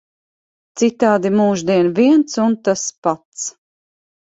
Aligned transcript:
Citādi 0.81 1.31
mūždien 1.35 1.93
viens 2.01 2.41
un 2.47 2.59
tas 2.71 2.89
pats. 3.09 3.49